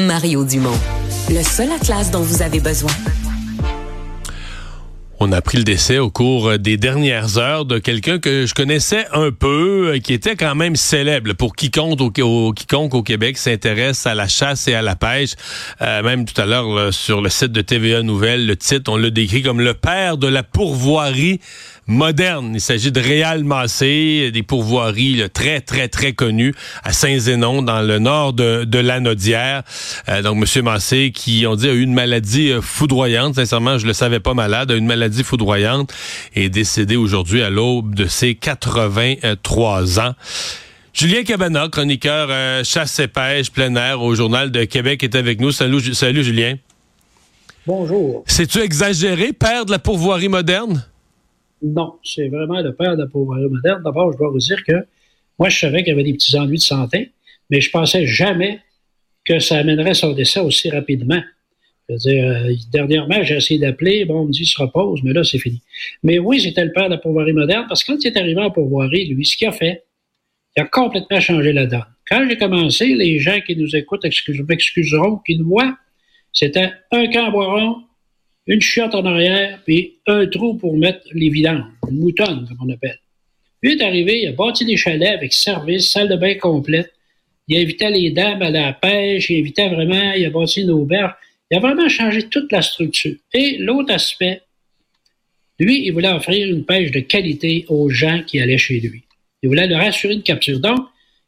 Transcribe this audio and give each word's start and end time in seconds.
Mario 0.00 0.44
Dumont. 0.44 0.78
Le 1.28 1.42
seul 1.42 1.70
atlas 1.72 2.10
dont 2.10 2.22
vous 2.22 2.42
avez 2.42 2.60
besoin. 2.60 2.90
On 5.22 5.32
a 5.32 5.36
appris 5.36 5.58
le 5.58 5.64
décès 5.64 5.98
au 5.98 6.08
cours 6.08 6.58
des 6.58 6.78
dernières 6.78 7.36
heures 7.36 7.66
de 7.66 7.78
quelqu'un 7.78 8.18
que 8.18 8.46
je 8.46 8.54
connaissais 8.54 9.04
un 9.12 9.30
peu, 9.30 9.92
euh, 9.92 9.98
qui 9.98 10.14
était 10.14 10.34
quand 10.34 10.54
même 10.54 10.76
célèbre 10.76 11.34
pour 11.34 11.54
quiconque 11.54 12.00
au, 12.00 12.54
quiconque 12.54 12.94
au 12.94 13.02
Québec 13.02 13.36
s'intéresse 13.36 14.06
à 14.06 14.14
la 14.14 14.28
chasse 14.28 14.66
et 14.66 14.72
à 14.72 14.80
la 14.80 14.96
pêche. 14.96 15.32
Euh, 15.82 16.02
même 16.02 16.24
tout 16.24 16.40
à 16.40 16.46
l'heure 16.46 16.94
sur 16.94 17.20
le 17.20 17.28
site 17.28 17.52
de 17.52 17.60
TVA 17.60 18.02
Nouvelles, 18.02 18.46
le 18.46 18.56
titre, 18.56 18.90
on 18.90 18.96
le 18.96 19.10
décrit 19.10 19.42
comme 19.42 19.60
le 19.60 19.74
père 19.74 20.16
de 20.16 20.26
la 20.26 20.42
pourvoirie 20.42 21.38
moderne. 21.90 22.52
Il 22.54 22.60
s'agit 22.60 22.92
de 22.92 23.00
Réal 23.00 23.44
Massé, 23.44 24.30
des 24.32 24.42
pourvoiries 24.42 25.22
très, 25.32 25.60
très, 25.60 25.88
très 25.88 26.12
connues 26.12 26.54
à 26.84 26.92
Saint-Zénon, 26.92 27.62
dans 27.62 27.82
le 27.82 27.98
nord 27.98 28.32
de, 28.32 28.64
de 28.64 28.78
l'Anaudière. 28.78 29.62
Euh, 30.08 30.22
donc, 30.22 30.38
Monsieur 30.38 30.62
Massé, 30.62 31.12
qui, 31.12 31.44
on 31.46 31.56
dit, 31.56 31.68
a 31.68 31.72
eu 31.72 31.82
une 31.82 31.92
maladie 31.92 32.52
euh, 32.52 32.62
foudroyante. 32.62 33.34
Sincèrement, 33.34 33.76
je 33.76 33.86
le 33.86 33.92
savais 33.92 34.20
pas 34.20 34.34
malade, 34.34 34.70
une 34.70 34.86
maladie 34.86 35.09
foudroyante 35.22 35.92
et 36.34 36.44
est 36.44 36.48
décédé 36.48 36.96
aujourd'hui 36.96 37.42
à 37.42 37.50
l'aube 37.50 37.94
de 37.94 38.06
ses 38.06 38.34
83 38.34 40.00
ans. 40.00 40.14
Julien 40.92 41.22
Cabana, 41.22 41.68
chroniqueur 41.68 42.28
euh, 42.30 42.64
chasse 42.64 42.98
et 42.98 43.08
pêche 43.08 43.50
plein 43.50 43.74
air 43.76 44.02
au 44.02 44.14
Journal 44.14 44.50
de 44.50 44.64
Québec, 44.64 45.02
est 45.02 45.14
avec 45.14 45.40
nous. 45.40 45.52
Salut, 45.52 45.94
salut 45.94 46.24
Julien. 46.24 46.56
Bonjour. 47.66 48.24
C'est-tu 48.26 48.58
exagéré, 48.58 49.32
père 49.32 49.64
de 49.66 49.70
la 49.70 49.78
pourvoirie 49.78 50.28
moderne? 50.28 50.84
Non, 51.62 51.94
c'est 52.02 52.28
vraiment 52.28 52.60
le 52.60 52.74
père 52.74 52.96
de 52.96 53.02
la 53.02 53.08
pauvreté 53.08 53.48
moderne. 53.48 53.82
D'abord, 53.84 54.12
je 54.12 54.18
dois 54.18 54.30
vous 54.30 54.38
dire 54.38 54.62
que 54.66 54.86
moi, 55.38 55.48
je 55.48 55.58
savais 55.58 55.78
qu'il 55.78 55.88
y 55.88 55.92
avait 55.92 56.04
des 56.04 56.14
petits 56.14 56.36
ennuis 56.38 56.58
de 56.58 56.62
santé, 56.62 57.12
mais 57.48 57.60
je 57.60 57.70
pensais 57.70 58.06
jamais 58.06 58.60
que 59.24 59.38
ça 59.38 59.56
amènerait 59.58 59.94
son 59.94 60.12
décès 60.12 60.40
aussi 60.40 60.70
rapidement. 60.70 61.22
Euh, 61.90 62.54
dernièrement, 62.72 63.22
j'ai 63.22 63.36
essayé 63.36 63.58
d'appeler, 63.58 64.04
bon, 64.04 64.20
on 64.20 64.24
me 64.26 64.32
dit, 64.32 64.44
se 64.44 64.60
repose, 64.60 65.02
mais 65.02 65.12
là, 65.12 65.24
c'est 65.24 65.38
fini. 65.38 65.60
Mais 66.02 66.18
oui, 66.18 66.40
c'était 66.40 66.64
le 66.64 66.72
père 66.72 66.86
de 66.86 66.90
la 66.90 66.98
pauvreté 66.98 67.32
moderne, 67.32 67.66
parce 67.68 67.82
que 67.82 67.92
quand 67.92 67.98
il 68.04 68.06
est 68.06 68.16
arrivé 68.16 68.40
en 68.40 68.50
pauvreté, 68.50 69.04
lui, 69.04 69.24
ce 69.24 69.36
qu'il 69.36 69.48
a 69.48 69.52
fait, 69.52 69.84
il 70.56 70.62
a 70.62 70.66
complètement 70.66 71.20
changé 71.20 71.52
la 71.52 71.66
donne. 71.66 71.84
Quand 72.08 72.26
j'ai 72.28 72.36
commencé, 72.36 72.94
les 72.94 73.18
gens 73.18 73.40
qui 73.40 73.56
nous 73.56 73.74
écoutent 73.76 74.04
m'excuseront, 74.48 75.18
qui 75.18 75.36
nous 75.36 75.46
voient, 75.46 75.76
c'était 76.32 76.70
un 76.90 77.06
camp 77.08 77.30
boiron, 77.30 77.76
une 78.46 78.60
chiotte 78.60 78.94
en 78.94 79.04
arrière, 79.04 79.60
puis 79.64 79.98
un 80.06 80.26
trou 80.26 80.54
pour 80.54 80.76
mettre 80.76 81.02
les 81.12 81.28
vidanges, 81.28 81.64
une 81.88 81.98
moutonne, 81.98 82.46
comme 82.48 82.68
on 82.68 82.72
appelle. 82.72 82.98
Lui 83.62 83.72
est 83.72 83.82
arrivé, 83.82 84.22
il 84.22 84.28
a 84.28 84.32
bâti 84.32 84.64
des 84.64 84.76
chalets 84.76 85.14
avec 85.14 85.32
service, 85.32 85.90
salle 85.90 86.08
de 86.08 86.16
bain 86.16 86.34
complète. 86.34 86.92
Il 87.46 87.58
invitait 87.58 87.90
les 87.90 88.10
dames 88.10 88.42
à 88.42 88.50
la 88.50 88.72
pêche, 88.72 89.30
il 89.30 89.40
invitait 89.40 89.68
vraiment, 89.68 90.12
il 90.12 90.24
a 90.24 90.30
bâti 90.30 90.62
une 90.62 90.70
auberge. 90.70 91.12
Il 91.50 91.56
a 91.56 91.60
vraiment 91.60 91.88
changé 91.88 92.28
toute 92.28 92.50
la 92.52 92.62
structure. 92.62 93.16
Et 93.32 93.58
l'autre 93.58 93.92
aspect, 93.92 94.42
lui, 95.58 95.86
il 95.86 95.92
voulait 95.92 96.12
offrir 96.12 96.48
une 96.48 96.64
pêche 96.64 96.90
de 96.90 97.00
qualité 97.00 97.66
aux 97.68 97.90
gens 97.90 98.22
qui 98.26 98.40
allaient 98.40 98.58
chez 98.58 98.80
lui. 98.80 99.02
Il 99.42 99.48
voulait 99.48 99.66
leur 99.66 99.80
assurer 99.80 100.14
une 100.14 100.22
capture. 100.22 100.60
Donc, 100.60 100.78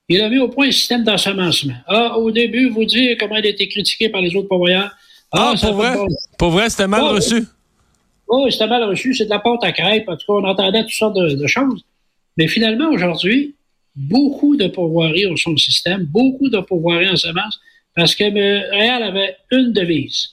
il 0.09 0.21
a 0.21 0.29
mis 0.29 0.39
au 0.39 0.49
point 0.49 0.69
un 0.69 0.71
système 0.71 1.05
d'ensemencement. 1.05 1.75
Ah, 1.87 2.19
au 2.19 2.31
début, 2.31 2.69
vous 2.69 2.85
dire 2.85 3.17
comment 3.19 3.37
il 3.37 3.47
a 3.47 3.51
été 3.51 3.69
critiqué 3.69 4.09
par 4.09 4.21
les 4.21 4.35
autres 4.37 4.49
pourvoyeurs. 4.49 4.91
Ah, 5.33 5.55
pour 5.61 5.75
vrai? 5.75 5.95
Pour 6.39 6.51
vrai, 6.51 6.71
c'était 6.71 6.87
mal 6.87 7.03
reçu? 7.03 7.45
Oh, 8.29 8.47
c'était 8.51 8.67
mal 8.67 8.85
reçu. 8.85 9.15
C'est 9.15 9.25
de 9.25 9.31
la 9.31 9.39
pâte 9.39 9.63
à 9.63 9.73
crêpes. 9.73 10.09
En 10.09 10.17
tout 10.17 10.27
cas, 10.27 10.33
on 10.33 10.45
entendait 10.45 10.83
toutes 10.83 10.93
sortes 10.93 11.17
de, 11.17 11.47
choses. 11.47 11.85
Mais 12.37 12.47
finalement, 12.47 12.91
aujourd'hui, 12.91 13.55
beaucoup 13.95 14.57
de 14.57 14.69
pourvoiries 14.69 15.27
ont 15.27 15.37
son 15.37 15.57
système, 15.57 16.05
beaucoup 16.05 16.49
de 16.49 16.61
pourvoiries 16.61 17.11
en 17.11 17.17
semence, 17.17 17.61
parce 17.95 18.15
que 18.15 18.25
Réal 18.25 19.03
avait 19.03 19.37
une 19.51 19.73
devise. 19.73 20.31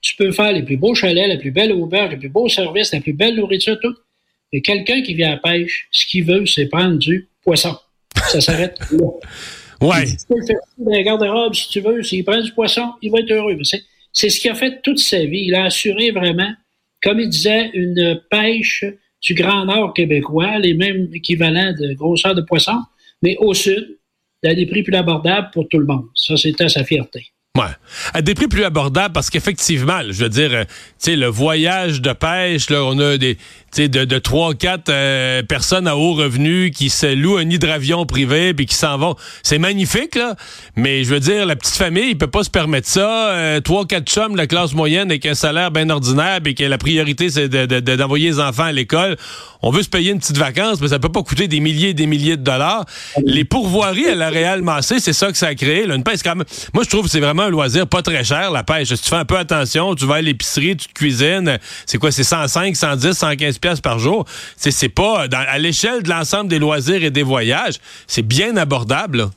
Tu 0.00 0.16
peux 0.16 0.32
faire 0.32 0.52
les 0.52 0.62
plus 0.62 0.76
beaux 0.76 0.94
chalets, 0.94 1.28
la 1.28 1.36
plus 1.36 1.50
belle 1.50 1.72
auberge, 1.72 2.10
les 2.12 2.18
plus 2.18 2.28
beaux 2.28 2.48
services, 2.48 2.92
la 2.92 3.00
plus 3.00 3.14
belle 3.14 3.36
nourriture, 3.36 3.78
tout. 3.80 3.94
Mais 4.52 4.60
quelqu'un 4.60 5.02
qui 5.02 5.14
vient 5.14 5.28
à 5.28 5.30
la 5.32 5.36
pêche, 5.38 5.88
ce 5.90 6.06
qu'il 6.06 6.24
veut, 6.24 6.46
c'est 6.46 6.66
prendre 6.66 6.98
du 6.98 7.28
poisson. 7.42 7.76
Ça 8.28 8.40
s'arrête 8.40 8.78
là. 8.90 8.98
Ouais. 9.80 10.06
Tu 10.06 10.16
peux 10.28 10.38
le 10.38 10.46
faire 10.46 10.56
dans 10.78 10.92
la 10.92 11.02
garde-robe 11.02 11.54
si 11.54 11.68
tu 11.68 11.80
veux. 11.80 12.02
S'il 12.02 12.24
prend 12.24 12.40
du 12.40 12.52
poisson, 12.52 12.92
il 13.02 13.10
va 13.10 13.18
être 13.18 13.30
heureux. 13.32 13.58
C'est 14.12 14.30
ce 14.30 14.40
qu'il 14.40 14.50
a 14.50 14.54
fait 14.54 14.80
toute 14.82 14.98
sa 14.98 15.24
vie. 15.24 15.44
Il 15.48 15.54
a 15.54 15.64
assuré 15.64 16.10
vraiment, 16.10 16.50
comme 17.02 17.20
il 17.20 17.28
disait, 17.28 17.70
une 17.74 18.20
pêche 18.30 18.84
du 19.20 19.34
Grand 19.34 19.64
Nord 19.64 19.92
québécois, 19.92 20.58
les 20.58 20.74
mêmes 20.74 21.08
équivalents 21.12 21.72
de 21.72 21.92
grosseur 21.94 22.34
de 22.34 22.42
poisson, 22.42 22.78
mais 23.22 23.36
au 23.38 23.52
sud, 23.52 23.98
à 24.48 24.54
des 24.54 24.66
prix 24.66 24.82
plus 24.82 24.96
abordables 24.96 25.48
pour 25.52 25.68
tout 25.68 25.78
le 25.78 25.86
monde. 25.86 26.06
Ça, 26.14 26.36
c'était 26.36 26.68
sa 26.68 26.84
fierté. 26.84 27.26
Ouais. 27.56 27.66
À 28.12 28.20
des 28.20 28.34
prix 28.34 28.48
plus 28.48 28.64
abordables 28.64 29.12
parce 29.12 29.30
qu'effectivement, 29.30 30.00
je 30.10 30.24
veux 30.24 30.28
dire, 30.28 30.52
euh, 30.52 30.64
tu 30.64 30.70
sais, 30.98 31.16
le 31.16 31.28
voyage 31.28 32.02
de 32.02 32.12
pêche, 32.12 32.68
là, 32.68 32.82
on 32.84 32.98
a 32.98 33.16
des, 33.16 33.38
de, 33.76 34.04
de 34.04 34.18
3 34.18 34.54
quatre 34.54 34.88
euh, 34.88 35.42
personnes 35.42 35.88
à 35.88 35.96
haut 35.96 36.14
revenu 36.14 36.70
qui 36.70 36.90
se 36.90 37.14
louent 37.14 37.38
un 37.38 37.48
hydravion 37.48 38.06
privé 38.06 38.54
puis 38.54 38.66
qui 38.66 38.74
s'en 38.74 38.96
vont. 38.98 39.16
C'est 39.42 39.58
magnifique, 39.58 40.14
là. 40.14 40.36
Mais 40.76 41.04
je 41.04 41.10
veux 41.10 41.20
dire, 41.20 41.44
la 41.46 41.56
petite 41.56 41.74
famille, 41.74 42.10
il 42.10 42.18
peut 42.18 42.28
pas 42.28 42.44
se 42.44 42.50
permettre 42.50 42.88
ça. 42.88 43.30
Euh, 43.30 43.60
trois, 43.60 43.86
quatre 43.86 44.08
chums 44.08 44.32
de 44.32 44.36
la 44.36 44.46
classe 44.46 44.72
moyenne 44.74 45.10
avec 45.10 45.26
un 45.26 45.34
salaire 45.34 45.70
bien 45.70 45.90
ordinaire 45.90 46.40
et 46.44 46.54
que 46.54 46.64
la 46.64 46.78
priorité, 46.78 47.30
c'est 47.30 47.48
d'envoyer 47.48 48.30
de, 48.30 48.34
les 48.36 48.40
enfants 48.40 48.64
à 48.64 48.72
l'école. 48.72 49.16
On 49.62 49.70
veut 49.70 49.82
se 49.82 49.88
payer 49.88 50.12
une 50.12 50.18
petite 50.18 50.36
vacance, 50.36 50.80
mais 50.80 50.88
ça 50.88 50.98
peut 50.98 51.10
pas 51.10 51.22
coûter 51.22 51.48
des 51.48 51.60
milliers 51.60 51.90
et 51.90 51.94
des 51.94 52.06
milliers 52.06 52.36
de 52.36 52.42
dollars. 52.42 52.84
Les 53.24 53.44
pourvoiries 53.44 54.08
à 54.08 54.14
la 54.14 54.28
Réal 54.28 54.62
Massé, 54.62 55.00
c'est 55.00 55.14
ça 55.14 55.32
que 55.32 55.38
ça 55.38 55.48
a 55.48 55.54
créé. 55.54 55.86
Pêche 56.04 56.20
quand 56.22 56.36
même... 56.36 56.44
Moi, 56.74 56.84
je 56.84 56.90
trouve 56.90 57.06
que 57.06 57.10
c'est 57.10 57.20
vraiment 57.20 57.44
un 57.44 57.48
loisir 57.48 57.86
pas 57.86 58.02
très 58.02 58.24
cher, 58.24 58.50
la 58.50 58.62
pêche. 58.62 58.88
Si 58.88 59.02
tu 59.02 59.08
fais 59.08 59.16
un 59.16 59.24
peu 59.24 59.38
attention, 59.38 59.94
tu 59.94 60.04
vas 60.04 60.16
à 60.16 60.20
l'épicerie, 60.20 60.76
tu 60.76 60.88
te 60.88 60.92
cuisines, 60.92 61.58
c'est 61.86 61.96
quoi, 61.96 62.12
c'est 62.12 62.24
105, 62.24 62.76
110, 62.76 63.12
115 63.12 63.58
par 63.82 63.98
jour. 63.98 64.24
C'est 64.56 64.88
pas, 64.88 65.26
à 65.32 65.58
l'échelle 65.58 66.02
de 66.02 66.08
l'ensemble 66.08 66.48
des 66.48 66.58
loisirs 66.58 67.02
et 67.02 67.10
des 67.10 67.22
voyages, 67.22 67.80
c'est 68.06 68.22
bien 68.22 68.56
abordable. 68.56 69.28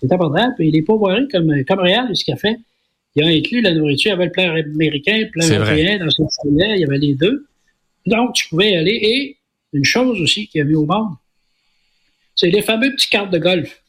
C'est 0.00 0.12
abordable. 0.12 0.54
Et 0.60 0.70
les 0.70 0.82
pourvoiries, 0.82 1.28
comme, 1.28 1.52
comme 1.68 1.80
Réal, 1.80 2.08
ce 2.14 2.24
qu'il 2.24 2.34
a 2.34 2.36
fait, 2.36 2.56
il 3.16 3.24
a 3.24 3.26
inclus 3.26 3.60
la 3.60 3.74
nourriture. 3.74 4.10
Il 4.10 4.12
y 4.12 4.14
avait 4.14 4.26
le 4.26 4.32
plan 4.32 4.50
américain, 4.74 5.18
le 5.18 5.30
plan 5.30 5.46
européen 5.46 5.98
dans 5.98 6.10
son 6.10 6.28
filet. 6.42 6.74
Il 6.76 6.80
y 6.80 6.84
avait 6.84 6.98
les 6.98 7.14
deux. 7.14 7.46
Donc, 8.06 8.34
tu 8.34 8.48
pouvais 8.48 8.72
y 8.72 8.76
aller. 8.76 8.98
Et 9.02 9.36
une 9.72 9.84
chose 9.84 10.20
aussi 10.20 10.48
qu'il 10.48 10.60
a 10.60 10.64
mis 10.64 10.74
au 10.74 10.86
monde, 10.86 11.14
c'est 12.34 12.50
les 12.50 12.62
fameux 12.62 12.90
petits 12.92 13.08
cartes 13.08 13.30
de 13.30 13.38
golf. 13.38 13.82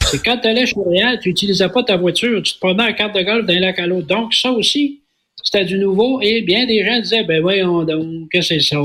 C'est 0.00 0.22
quand 0.22 0.38
tu 0.38 0.48
allais 0.48 0.66
chez 0.66 0.76
Réal, 0.84 1.18
tu 1.20 1.30
n'utilisais 1.30 1.68
pas 1.68 1.82
ta 1.82 1.96
voiture, 1.96 2.42
tu 2.42 2.54
te 2.54 2.58
prenais 2.58 2.82
en 2.82 2.92
carte 2.92 3.14
de 3.14 3.22
golf 3.22 3.46
d'un 3.46 3.60
lac 3.60 3.78
à 3.78 3.86
l'autre. 3.86 4.06
Donc, 4.06 4.34
ça 4.34 4.52
aussi, 4.52 5.00
c'était 5.42 5.64
du 5.64 5.78
nouveau 5.78 6.20
et 6.20 6.42
bien 6.42 6.66
des 6.66 6.84
gens 6.84 7.00
disaient, 7.00 7.24
ben 7.24 7.40
voyons 7.40 7.84
donc, 7.84 8.30
que 8.30 8.40
c'est 8.40 8.60
ça. 8.60 8.80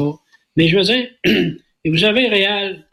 Mais 0.55 0.67
je 0.67 0.77
veux 0.77 0.83
dire, 0.83 1.07
et 1.25 1.89
vous 1.89 2.03
avez 2.03 2.27
Réal, 2.27 2.85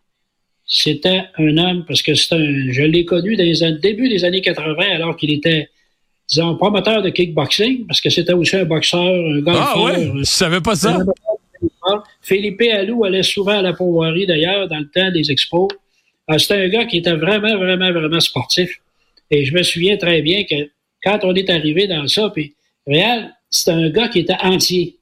c'était 0.66 1.24
un 1.38 1.56
homme, 1.56 1.84
parce 1.86 2.02
que 2.02 2.14
c'est 2.14 2.34
un, 2.34 2.70
je 2.70 2.82
l'ai 2.82 3.04
connu 3.04 3.36
dans 3.36 3.44
les 3.44 3.78
début 3.78 4.08
des 4.08 4.24
années 4.24 4.42
80, 4.42 4.84
alors 4.94 5.16
qu'il 5.16 5.32
était, 5.32 5.68
disons, 6.28 6.56
promoteur 6.56 7.02
de 7.02 7.10
kickboxing, 7.10 7.86
parce 7.86 8.00
que 8.00 8.10
c'était 8.10 8.34
aussi 8.34 8.56
un 8.56 8.64
boxeur, 8.64 9.00
un 9.00 9.40
golfeur. 9.40 9.72
Ah 9.74 9.82
ouais, 9.82 10.12
je 10.14 10.22
savais 10.24 10.60
pas 10.60 10.74
ça? 10.74 10.98
Philippe 12.20 12.60
Allou 12.60 13.04
allait 13.04 13.22
souvent 13.22 13.58
à 13.58 13.62
la 13.62 13.72
Pauvoirie, 13.72 14.26
d'ailleurs, 14.26 14.68
dans 14.68 14.78
le 14.78 14.88
temps 14.88 15.10
des 15.10 15.30
expos. 15.30 15.68
Ah, 16.26 16.38
c'était 16.38 16.54
un 16.54 16.68
gars 16.68 16.84
qui 16.84 16.98
était 16.98 17.14
vraiment, 17.14 17.56
vraiment, 17.56 17.90
vraiment 17.90 18.20
sportif. 18.20 18.70
Et 19.30 19.46
je 19.46 19.54
me 19.54 19.62
souviens 19.62 19.96
très 19.96 20.20
bien 20.20 20.44
que 20.44 20.70
quand 21.02 21.20
on 21.22 21.34
est 21.34 21.48
arrivé 21.48 21.86
dans 21.86 22.06
ça, 22.06 22.30
puis 22.30 22.54
Réal, 22.86 23.34
c'était 23.50 23.72
un 23.72 23.90
gars 23.90 24.08
qui 24.08 24.20
était 24.20 24.36
entier. 24.42 24.98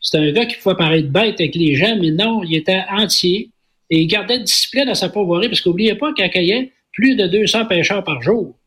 C'était 0.00 0.18
un 0.18 0.32
gars 0.32 0.46
qui 0.46 0.56
pouvait 0.56 0.76
paraître 0.76 1.08
bête 1.08 1.40
avec 1.40 1.54
les 1.54 1.74
gens, 1.74 1.96
mais 2.00 2.10
non, 2.10 2.42
il 2.42 2.54
était 2.56 2.82
entier. 2.90 3.50
Et 3.90 4.00
il 4.00 4.06
gardait 4.06 4.40
discipline 4.40 4.88
à 4.88 4.94
sa 4.94 5.08
pauvreté, 5.08 5.48
parce 5.48 5.60
qu'oubliez 5.60 5.94
pas 5.94 6.12
qu'il 6.12 6.24
accueillait 6.24 6.72
plus 6.92 7.16
de 7.16 7.26
200 7.26 7.66
pêcheurs 7.66 8.04
par 8.04 8.20
jour. 8.22 8.58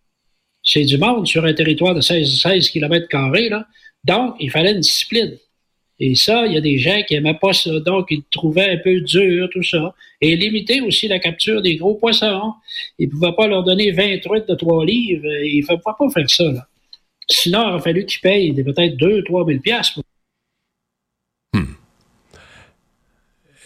C'est 0.63 0.83
du 0.83 0.97
monde 0.97 1.27
sur 1.27 1.45
un 1.45 1.53
territoire 1.53 1.95
de 1.95 2.01
16, 2.01 2.41
16 2.41 2.69
km 2.69 3.07
là. 3.49 3.67
Donc, 4.03 4.35
il 4.39 4.49
fallait 4.49 4.71
une 4.71 4.79
discipline. 4.79 5.37
Et 5.99 6.15
ça, 6.15 6.47
il 6.47 6.53
y 6.53 6.57
a 6.57 6.61
des 6.61 6.79
gens 6.79 6.99
qui 7.07 7.13
n'aimaient 7.13 7.37
pas 7.39 7.53
ça, 7.53 7.79
donc 7.79 8.07
ils 8.09 8.23
trouvaient 8.31 8.71
un 8.71 8.77
peu 8.77 9.01
dur, 9.01 9.47
tout 9.51 9.61
ça. 9.61 9.93
Et 10.19 10.35
limiter 10.35 10.81
aussi 10.81 11.07
la 11.07 11.19
capture 11.19 11.61
des 11.61 11.75
gros 11.75 11.93
poissons. 11.93 12.53
Ils 12.97 13.07
ne 13.07 13.11
pouvaient 13.11 13.35
pas 13.37 13.47
leur 13.47 13.63
donner 13.63 13.91
20 13.91 14.19
truites 14.21 14.47
de 14.47 14.55
3 14.55 14.85
livres. 14.85 15.27
Ils 15.43 15.61
ne 15.61 15.67
pouvaient 15.67 15.81
pas 15.83 15.95
faire 16.11 16.29
ça, 16.29 16.43
là. 16.45 16.67
Sinon, 17.31 17.63
il 17.63 17.71
aurait 17.71 17.81
fallu 17.81 18.05
qu'ils 18.05 18.21
payent 18.21 18.63
peut-être 18.63 18.97
2 18.97 19.23
3 19.23 19.45
000 19.45 19.59
hmm. 21.53 21.59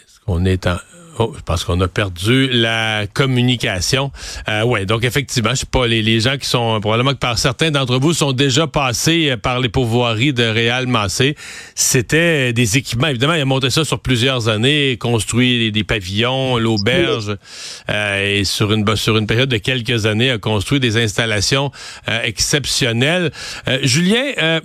Est-ce 0.04 0.20
qu'on 0.20 0.46
est 0.46 0.68
en 0.68 0.78
Oh, 1.18 1.34
je 1.36 1.42
pense 1.42 1.64
qu'on 1.64 1.80
a 1.82 1.88
perdu 1.88 2.50
la 2.52 3.08
communication. 3.14 4.12
Euh, 4.50 4.64
ouais, 4.64 4.86
donc 4.86 5.04
effectivement, 5.04 5.52
je 5.52 5.62
sais 5.62 5.66
pas, 5.66 5.88
les, 5.88 6.02
les 6.02 6.20
gens 6.20 6.38
qui 6.38 6.48
sont 6.48 6.80
probablement 6.82 7.12
que 7.12 7.20
par 7.20 7.38
certains 7.38 7.72
d'entre 7.72 8.00
vous 8.00 8.14
sont 8.14 8.34
déjà 8.34 8.68
passés 8.68 9.30
euh, 9.32 9.38
par 9.38 9.60
les 9.60 9.70
pourvoiries 9.70 10.34
de 10.34 10.44
Réal 10.44 10.88
Massé. 10.88 11.36
C'était 11.74 12.52
des 12.54 12.78
équipements. 12.78 13.08
Évidemment, 13.08 13.34
il 13.34 13.42
a 13.42 13.46
monté 13.46 13.70
ça 13.70 13.86
sur 13.86 14.00
plusieurs 14.00 14.50
années, 14.50 14.98
construit 14.98 15.72
des, 15.72 15.84
pavillons, 15.84 16.58
l'auberge, 16.58 17.36
euh, 17.90 18.40
et 18.40 18.44
sur 18.44 18.74
une 18.74 18.96
sur 18.96 19.18
une 19.18 19.28
période 19.28 19.50
de 19.50 19.58
quelques 19.58 20.06
années, 20.06 20.32
a 20.32 20.38
construit 20.38 20.80
des 20.80 20.98
installations 20.98 21.72
euh, 22.10 22.22
exceptionnelles. 22.24 23.32
Euh, 23.68 23.80
Julien, 23.84 24.60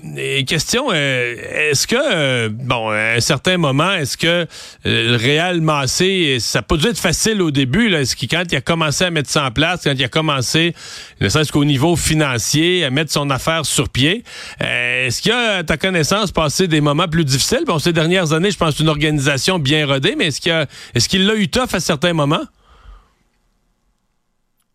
question, 0.46 0.92
est-ce 0.92 1.86
que 1.86 2.48
bon, 2.48 2.90
à 2.90 3.16
un 3.16 3.20
certain 3.20 3.56
moment, 3.56 3.92
est-ce 3.92 4.16
que 4.16 4.46
Réal 4.84 5.60
Massé 5.60 6.39
ça 6.40 6.62
peut 6.62 6.78
être 6.84 6.98
facile 6.98 7.40
au 7.42 7.50
début, 7.50 7.88
là, 7.88 8.00
quand 8.30 8.44
il 8.50 8.56
a 8.56 8.60
commencé 8.60 9.04
à 9.04 9.10
mettre 9.10 9.30
ça 9.30 9.44
en 9.44 9.50
place, 9.50 9.82
quand 9.84 9.92
il 9.94 10.04
a 10.04 10.08
commencé, 10.08 10.74
ne 11.20 11.28
serait-ce 11.28 11.52
qu'au 11.52 11.64
niveau 11.64 11.96
financier, 11.96 12.84
à 12.84 12.90
mettre 12.90 13.12
son 13.12 13.30
affaire 13.30 13.64
sur 13.64 13.88
pied, 13.88 14.24
euh, 14.62 15.06
est-ce 15.06 15.22
qu'il 15.22 15.32
a, 15.32 15.58
à 15.58 15.64
ta 15.64 15.76
connaissance, 15.76 16.32
passé 16.32 16.66
des 16.68 16.80
moments 16.80 17.08
plus 17.08 17.24
difficiles? 17.24 17.64
Bon, 17.66 17.78
ces 17.78 17.92
dernières 17.92 18.32
années, 18.32 18.50
je 18.50 18.58
pense 18.58 18.78
une 18.80 18.88
organisation 18.88 19.58
bien 19.58 19.86
rodée, 19.86 20.14
mais 20.16 20.26
est-ce 20.26 20.40
qu'il 20.40 20.52
a, 20.52 20.66
est-ce 20.94 21.08
qu'il 21.08 21.26
l'a 21.26 21.34
eu 21.34 21.48
tough 21.48 21.74
à 21.74 21.80
certains 21.80 22.12
moments? 22.12 22.44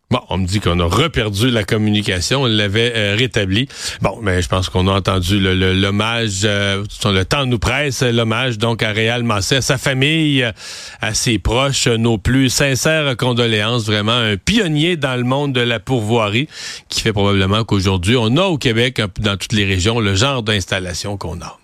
Bon, 0.08 0.20
on 0.28 0.38
me 0.38 0.46
dit 0.46 0.60
qu'on 0.60 0.78
a 0.78 0.84
reperdu 0.84 1.50
la 1.50 1.64
communication, 1.64 2.42
on 2.42 2.46
l'avait 2.46 2.92
euh, 2.94 3.16
rétabli. 3.18 3.66
Bon, 4.02 4.20
mais 4.22 4.40
je 4.40 4.48
pense 4.48 4.68
qu'on 4.68 4.86
a 4.86 4.92
entendu 4.92 5.40
l'hommage, 5.40 6.44
le, 6.44 6.48
euh, 6.48 6.84
le 7.12 7.24
temps 7.24 7.44
nous 7.44 7.58
presse, 7.58 8.02
l'hommage 8.02 8.56
donc 8.56 8.84
à 8.84 8.92
Réal 8.92 9.24
Massé, 9.24 9.56
à 9.56 9.62
sa 9.62 9.78
famille, 9.78 10.48
à 11.00 11.12
ses 11.12 11.40
proches, 11.40 11.88
nos 11.88 12.18
plus 12.18 12.50
sincères 12.50 13.16
condoléances, 13.16 13.86
vraiment 13.86 14.12
un 14.12 14.36
pionnier 14.36 14.96
dans 14.96 15.16
le 15.16 15.24
monde 15.24 15.52
de 15.52 15.60
la 15.60 15.80
pourvoirie, 15.80 16.48
qui 16.88 17.00
fait 17.00 17.12
probablement 17.12 17.64
qu'aujourd'hui, 17.64 18.14
on 18.16 18.36
a 18.36 18.44
au 18.44 18.58
Québec, 18.58 19.02
dans 19.18 19.36
toutes 19.36 19.54
les 19.54 19.64
régions, 19.64 19.98
le 19.98 20.14
genre 20.14 20.44
d'installation 20.44 21.16
qu'on 21.16 21.40
a. 21.40 21.58